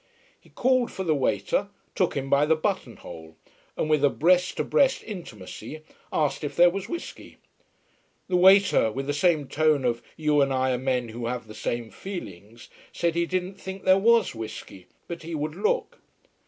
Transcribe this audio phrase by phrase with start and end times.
[0.39, 3.35] He called for the waiter, took him by the button hole,
[3.77, 7.37] and with a breast to breast intimacy asked if there was whisky.
[8.27, 11.53] The waiter, with the same tone of you and I are men who have the
[11.53, 15.99] same feelings, said he didn't think there was whisky, but he would look.